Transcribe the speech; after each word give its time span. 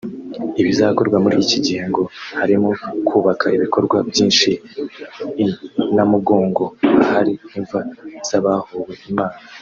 Ibizakorwa 0.61 1.17
muri 1.23 1.35
iki 1.43 1.57
gihe 1.65 1.83
ngo 1.91 2.03
harimo 2.39 2.69
kubaka 3.07 3.45
ibikorwa 3.57 3.97
byinshi 4.09 4.51
i 5.43 5.45
Namugongo 5.95 6.65
ahari 7.03 7.33
imva 7.57 7.79
z’abahowe 8.27 8.95
Imana 9.11 9.37